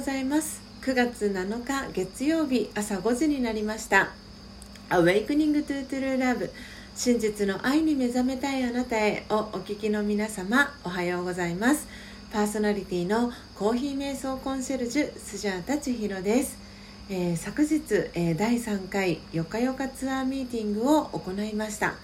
[0.00, 0.62] ございます。
[0.80, 4.08] 9月7日月曜日朝5時になりました
[4.88, 6.48] 「Awakening to True Love
[6.96, 11.86] 真実の愛に目覚めたいあなたへ」をお聞きの皆様おはようございます。
[12.32, 16.56] パーソナリティのコーヒー瞑想コンシェルジュスジャータ千尋です、
[17.10, 17.82] えー、昨日、
[18.14, 21.96] えー、第3回よかよかツアーミーティングを行いました。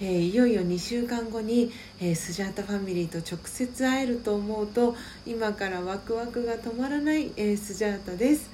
[0.00, 8.50] えー、いよいよ2週間後に、えー、スジャータファミリーと直接会えると思うと今からワクワクが止まらない、えー、スジャータです、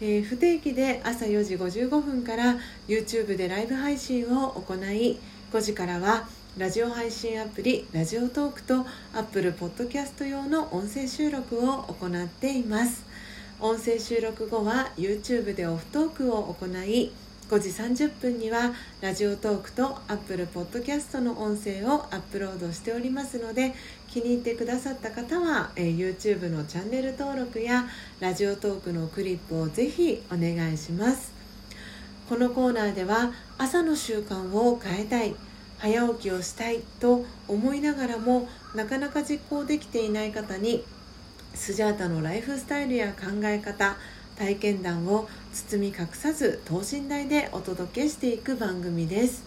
[0.00, 5.18] え不定期で朝4時55分から YouTube でライブ配信を行い
[5.52, 13.04] 5時からはラジオ配信アプリラジオトークと Apple Podcast 用の音声収録を行っています。
[13.60, 17.12] 音声収録後は YouTube でオフトークを行い
[17.48, 23.74] 5時30分にはラジオトークと Apple Podcast の音声をアップロードしておりますので
[24.08, 27.86] 気に入ってくださった方は、えー、YouTube のチャンネル登録や
[28.20, 31.34] ラジオトークのクリップをぜひお願いします。
[32.30, 35.34] このコーナーでは朝の習慣を変えたい
[35.76, 40.82] 早起きをしたいと思いながらもなかなか実行できていない方に
[41.52, 43.96] スジャータのライフスタイルや考え方
[44.36, 49.44] 体験談を包み隠さず等身大でお届けしていく番組です。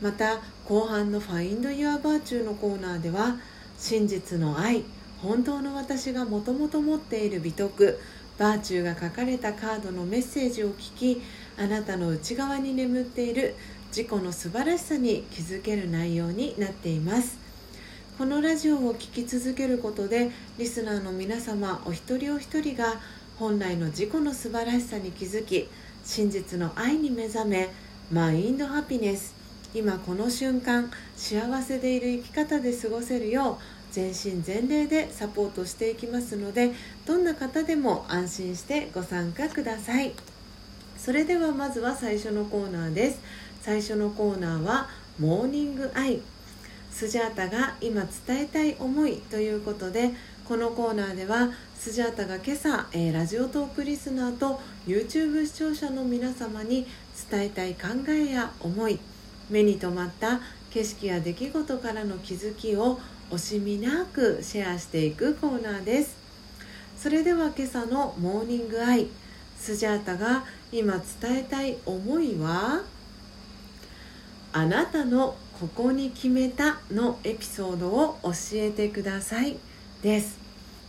[0.00, 3.38] また後半の「Find Your Virtue」のコーナーでは
[3.78, 4.84] 真実の愛
[5.22, 7.98] 本当の私がもともと持っている美徳
[8.38, 11.22] バーチューが書かれたカードのメッセージを聞き
[11.56, 13.54] あなたの内側に眠っている
[13.88, 17.38] 自己の素晴らしさに気づける内容になっています。
[18.18, 22.98] このラジオを聴き続けることでリスナーの皆様お一人お一人が
[23.38, 25.68] 本来の自己の素晴らしさに気づき
[26.04, 27.68] 真実の愛に目覚め
[28.10, 29.34] マインドハピネス。
[29.74, 36.72] 今この瞬間幸せでいる生き方で過ごせるよう全身全霊でサポートしていきますので
[37.04, 40.12] どんな方でも安心してご参加ください。
[40.96, 43.20] それではまずは最初のコーナーです。
[43.60, 46.20] 最初のコーナーはモーニングアイ。
[46.90, 50.12] スジャータが今伝えたい思いということで
[50.46, 56.86] このコーナーではスジャータが今朝、えー、ラジオトークリスナーと YouTube 視聴者の皆様に
[57.28, 59.00] 伝えたい考えや思い
[59.50, 60.40] 目に留まった
[60.70, 63.00] 景色や出来事からの気づきを
[63.32, 66.16] 惜しみなくシェアしていくコーナーです
[66.96, 69.08] それでは今朝のモーニングアイ
[69.58, 72.82] スジャータが今伝えたい思いは
[74.52, 79.56] あなたのここに決めたのエピソードを教えてください。
[80.06, 80.38] です。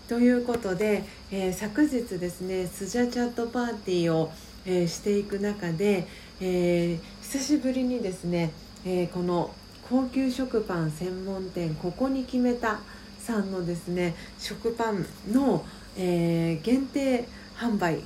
[0.08, 4.32] ということで、えー、昨日ですねスジャチャットパーティーを、
[4.64, 6.06] えー、していく中で、
[6.40, 8.52] えー、久しぶりにですね、
[8.86, 9.50] えこの
[9.90, 12.80] 高級食パン専門店ここに決めた
[13.18, 15.66] さんのですね食パンの、
[15.98, 17.26] え限定
[17.58, 18.02] 販売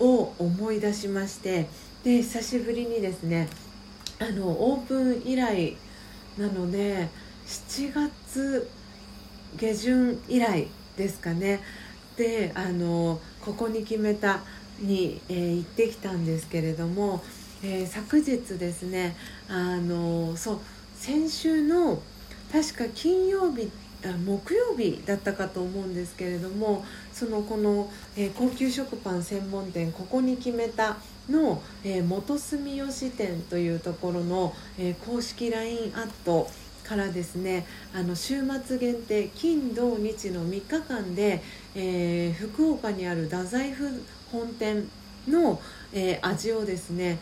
[0.00, 1.68] を思い出しまして
[2.02, 3.50] で久しぶりにですね
[4.18, 5.76] あのオープン以来
[6.38, 7.10] なので
[7.46, 8.70] 7月
[9.56, 10.66] 下旬以来
[10.96, 11.60] ですかね。
[12.16, 14.40] であのここに決めた
[14.80, 17.22] に、えー、行ってきたんですけれども、
[17.62, 19.16] えー、昨日ですね
[19.48, 20.58] あのそう
[20.96, 22.00] 先週の
[22.52, 23.70] 確か金曜日
[24.26, 30.98] 木曜日だったかと思うんですけれどもそのこの、えー、高級食パン専門店ここに決めた
[31.30, 36.48] の、えー、元住吉店というところの、えー、公式 LINE アット
[36.86, 41.42] からですねあの週末限定金土日の3日間で、
[41.74, 43.88] えー、福岡にある太宰府
[44.30, 44.88] 本店
[45.26, 45.60] の、
[45.92, 47.18] えー、味をですね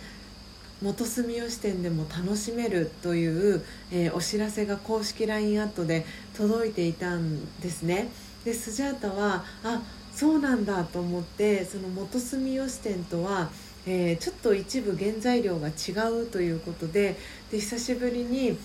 [0.83, 6.05] 元住吉店でも楽しめるという、えー、お知らせが公式 LINE アットで
[6.37, 8.09] 届いていたんですね。
[8.45, 9.81] でスジャータはあ
[10.13, 13.51] そうなんだと思ってその元住吉店とは
[13.87, 15.93] えー、ちょっと一部原材料が違
[16.23, 17.17] うということで
[17.51, 18.57] で久しぶりに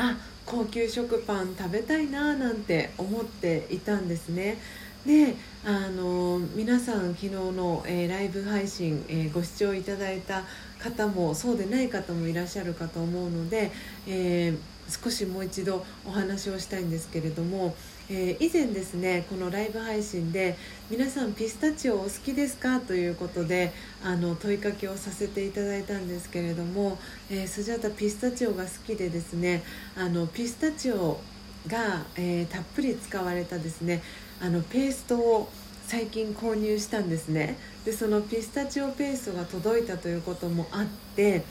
[0.00, 0.16] あ
[0.46, 4.56] 高級食パン食べたいななんて思っていたんですね。
[5.04, 10.42] であの皆さん昨日の、えー、ライブ配信、えー、ご視聴いただいた
[10.78, 13.70] 方もそうでない方もいらっしゃるかと思うので、
[14.06, 17.74] えー、少しもう一度お話をしたいんですけれども
[18.10, 20.56] え、以前ですねこのライブ配信で
[20.90, 22.80] 皆さんピスタチオお好きですか？
[22.80, 23.72] ということで
[24.02, 26.98] あの問いかけをさせていただいたんですけれども、
[27.30, 29.62] えー、スジャタピスタチオが好きでですね
[29.96, 31.20] あのピスタチオ
[31.68, 34.02] が、えー、たっぷり使われたですね
[34.42, 35.48] あのペーストを
[35.86, 37.56] 最近購入したんですね。
[37.84, 41.44] でそのピスタチオペーストが届いたということもあって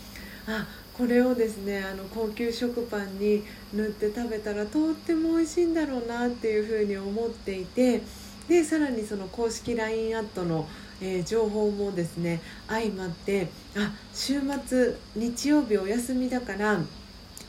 [0.48, 8.02] あこれをですねあの高級食パンに塗って食べたらとっても美味しいんだろうなっていうふうに思っていて
[8.50, 10.68] でさらにその公式 LINE アットの、
[11.02, 13.48] えー、情報もですね相まって
[13.78, 16.80] あ週末日曜日お休みだから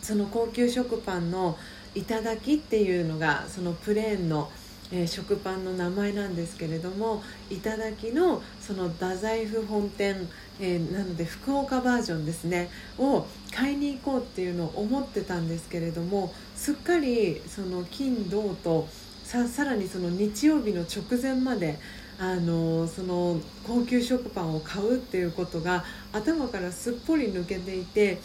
[0.03, 1.57] その高級食パンの
[1.95, 4.51] 頂きっていうのがそのプレーンの
[4.93, 12.69] えー、食パンの名前なんですけれども頂のその太宰府本店、えー、なので福岡バージョンですね
[12.99, 18.89] を買いに行こうっていうのを思ってたんですけれどもすっかりその金銅と
[19.31, 21.79] ささらにその日曜日の直前まで
[22.19, 28.19] あのその高級食パンを買うっていうことが頭からすっぽり抜けていて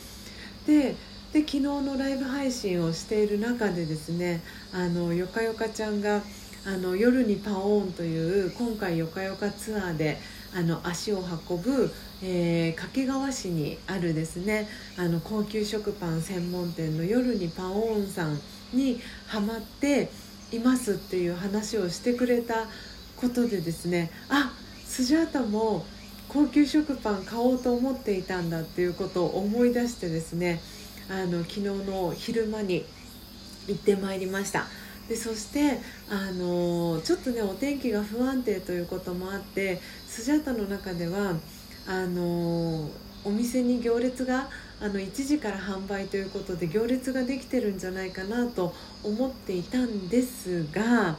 [0.65, 0.95] で
[1.31, 4.41] で昨日のライブ配信をしている中でですね
[4.73, 6.23] あのよかよかちゃんが
[6.65, 10.17] あの夜にパオーンという今回よかよかツアーで
[10.55, 11.91] あの足を運ぶ、
[12.23, 14.67] えー、掛川市にあるですね
[14.97, 18.39] あの高級食パン専門店の夜にパオーンさん
[18.73, 20.09] にハマって
[20.51, 22.67] いますっていう話をしてくれた
[23.17, 24.51] ことでですねあ
[24.85, 25.85] スジャータも
[26.27, 30.61] 高級食パン買おうと思っていたんだっていうことを思い出してですね
[31.09, 32.85] あの昨日の昼間に
[33.67, 34.65] 行ってまいりました。
[35.07, 41.33] でそしてあのちょっとねお天気が不安定ということもあってスジャータの中では
[41.87, 42.89] あの
[43.23, 44.49] お店に行列が
[44.81, 48.73] あの1時から販売ということで行列ができてるんじゃないかなと
[49.03, 51.17] 思っていたんですが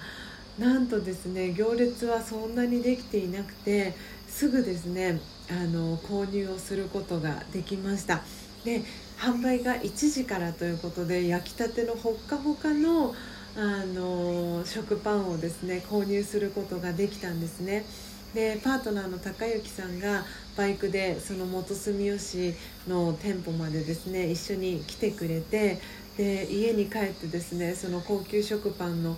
[0.59, 3.95] なんとですね行列はそんなにできていなくて
[4.29, 5.21] すぐですね
[5.51, 8.23] あの購入をすることができました。
[8.65, 8.83] で
[9.19, 13.15] 販売が1時からということで焼きたてのほっかほかの
[13.57, 17.87] あの食パンをですね購入することができたんですね。
[18.35, 20.25] でパートナーの高之さんが
[20.57, 22.55] バイクでその元住吉
[22.89, 25.79] の店舗までですね一緒に来てくれて
[26.17, 29.17] で家に帰ってですねその高級食パンの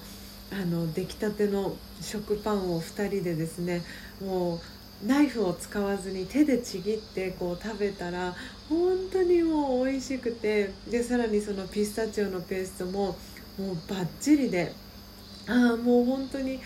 [0.50, 3.82] あの出来たての食パンを2人でですね
[4.20, 8.34] もうナイフを使わずに手でちぎってこう食べたら
[8.68, 13.16] 本当にもう美味しくてでさらにそのピスタチオのペーストも
[13.58, 14.72] もうバッチリで
[15.46, 16.58] ああもう本当に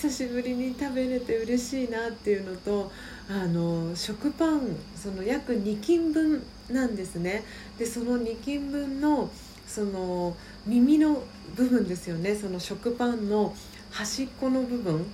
[0.00, 2.88] 久しぶりに食べれて嬉しいなっていうのと
[3.28, 6.40] あの食パンその約2斤分
[6.70, 7.42] なんですね。
[7.76, 9.28] でその2斤分の
[9.66, 11.24] その耳の
[11.56, 12.36] 部分ですよね。
[12.36, 13.52] その食パンの
[13.90, 15.04] 端っこの部分。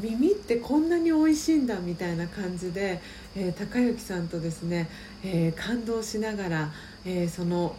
[0.00, 3.00] 耳ってこんなに美味しいんだみたいな感じで、
[3.36, 4.88] えー、高之さんとですね、
[5.22, 6.72] えー、感動しながら、
[7.04, 7.76] えー、その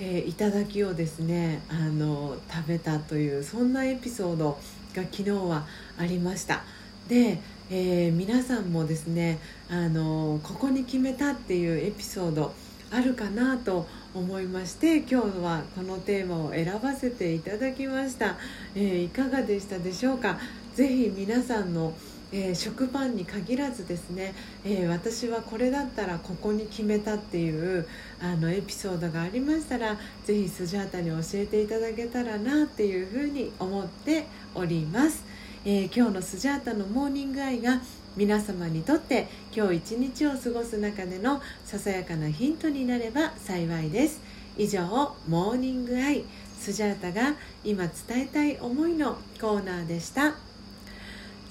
[0.00, 4.58] えー、頂きをですねあの食べたというそんなエピソード
[4.94, 5.66] が昨日は
[5.98, 6.62] ありました。
[7.08, 7.38] で、
[7.70, 9.38] えー、皆さんもですね
[9.68, 12.52] あのここに決めたっていうエピソード
[12.90, 18.36] あるかなと思いまして今日はこのテーマを選ばせていただきました、
[18.74, 20.38] えー、いかがでしたでしょうか？
[20.74, 21.92] ぜひ皆さんの
[22.36, 24.34] えー、食パンに限らずですね、
[24.64, 27.86] えー、私はこれだったらここに決めたっていう
[28.20, 35.24] あのエピソードがありましたら是非スジャータに教えていただけたらなっていうふうに思っております、
[35.64, 37.80] えー、今日のスジャータのモーニングアイが
[38.16, 44.20] 皆様にとって今日一日を過ごす中でのささやかなヒントになれば幸いです
[44.58, 46.24] 以上モーニングアイ
[46.58, 50.53] スジャータが今伝えたい思いのコーナーでした。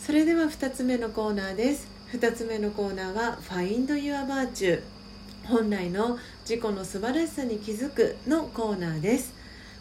[0.05, 1.87] それでは2つ目のコーナーです。
[2.11, 4.81] 2つ目のコーナーは「Find Your Virtue」
[5.47, 9.33] 本来の自己の素晴らしさに気づくのコーナーです。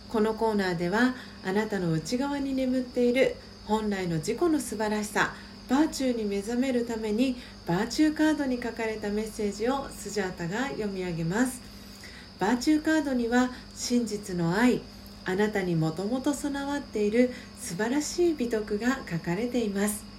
[0.09, 5.35] このコーナーではあなたの内側に眠っている本来の自己の素晴らしさ
[5.69, 7.37] バーチューに目覚めるために
[7.67, 11.61] バーチューカードに書かれたメッセージをスジャータが読み上げます。
[12.39, 14.83] バーチューカードには真実の愛
[15.25, 20.12] あなたにもともと備わっている素晴らしい美徳が書かれています。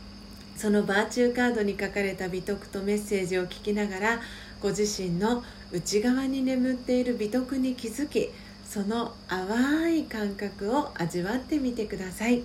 [0.55, 4.19] そのバーチューカードに書かれた美徳とメッセージを聞きながら
[4.61, 8.29] ご自身の内側に眠っている美徳に気づき
[8.65, 12.43] その淡い感覚を味わってみてください。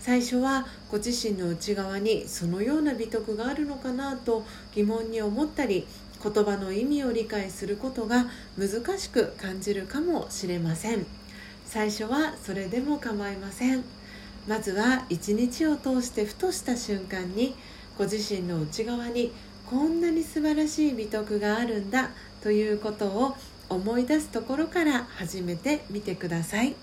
[0.00, 4.44] 最初はご自身の内側にそのような美徳があるのかなと
[4.74, 5.86] 疑問に思ったり
[6.22, 8.26] 言葉の意味を理解することが
[8.58, 11.06] 難しく感じるかもしれません。
[11.64, 13.82] 最初はそれでも構いません。
[14.46, 17.54] まずは一日を通してふとした瞬間に
[17.96, 19.32] ご自身の内側に
[19.66, 22.10] こんなに素晴らしい美徳があるんだ
[22.42, 23.36] ということを
[23.70, 26.74] 思い出すところから始めてみてください。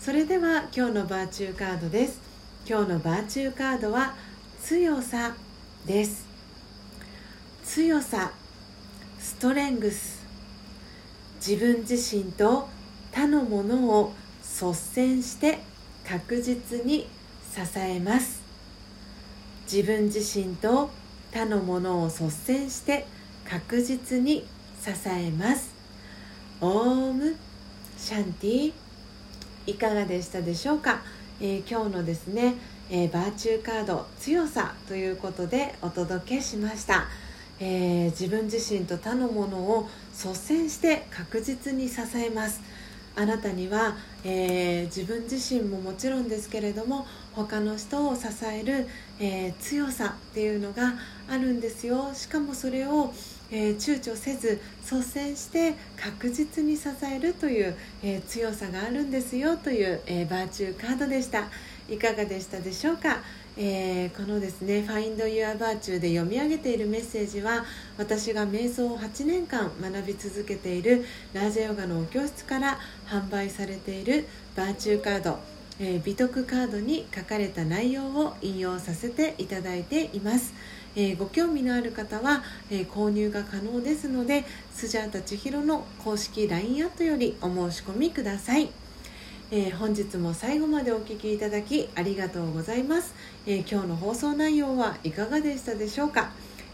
[0.00, 2.20] それでは今日のバーチューカードです。
[2.66, 4.14] 今日のバーチューカードは
[4.60, 5.36] 強さ
[5.86, 6.26] です。
[7.64, 8.32] 強さ
[9.18, 10.20] ストレングス。
[11.36, 12.68] 自分自身と
[13.12, 15.60] 他のものを率先して
[16.10, 17.06] 確実に
[17.54, 18.42] 支えます。
[19.72, 20.90] 自分自身と
[21.30, 23.06] 他のものを率先して
[23.48, 24.44] 確実に
[24.82, 25.72] 支えます。
[26.60, 27.36] オーム
[27.96, 28.72] シャンティ
[29.68, 31.00] いかがでしたでしょうか、
[31.40, 32.56] えー、今日のですね、
[32.90, 37.04] えー、バーチューカード強さということでお届けしました、
[37.60, 42.60] えー、自分自身と他のものを率先して確実に支えます。
[43.16, 48.86] あなたには、えー、自分自身ももちろんですけれども他の人を支える、
[49.18, 50.94] えー、強さっていうのが
[51.28, 52.12] あるんですよ。
[52.14, 53.12] しかもそれを、
[53.50, 59.56] えー、躊躇せず率先して確実に支えるという、え強さがあるんですよ。
[59.56, 61.48] という、えバーチューカードでした。
[61.88, 63.18] いかがでしたでしょうか？
[63.56, 67.64] えー、このですね「Find Your Virtue」で読み上げているメッセージは
[67.98, 72.78] 私が瞑想を8年間学び続けているラージャヨガのお教室から
[73.10, 74.26] 販売されている
[74.56, 75.38] バーチューカード、
[75.80, 80.54] えー、美徳カードに書かれた内容を引用させていただいています。
[80.96, 88.70] えー、ご興味のある方は、えー、購入が可能ですのでスジャータ千尋の公式 LINE アットよりお申し込みください。
[89.52, 93.14] えー、本日も最後までお聴きいただきありがとうございます、
[93.46, 96.30] えー、今日の放送内容はいかがでしたでしょうか、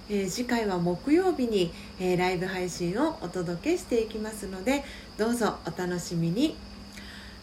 [0.08, 4.84] え、次回は木曜日に、えライブ配信をお届けしていきますので
[5.16, 6.56] どうぞお楽しみに。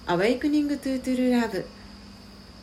[0.07, 1.65] Awakening to True Love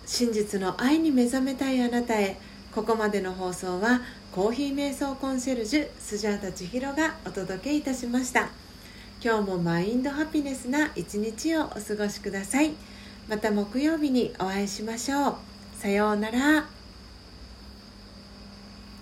[0.06, 2.36] 真実の愛に目覚めたいあなたへ。
[2.74, 4.00] ここまでの放送は
[4.32, 8.48] コーヒー瞑想コンシェルジュスジャータ千尋がお届けいたしました。
[9.22, 12.72] 今日もマインドハピネスな一日をお過ごしください。
[13.28, 15.34] また木曜日にお会いしましょう。
[15.76, 16.79] さようなら。